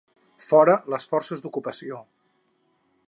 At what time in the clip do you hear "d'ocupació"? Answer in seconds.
1.45-2.01